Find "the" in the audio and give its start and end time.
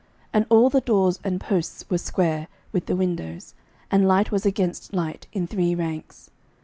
0.71-0.81, 2.87-2.95